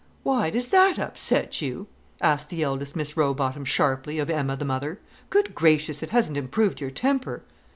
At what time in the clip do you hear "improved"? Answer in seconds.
6.37-6.81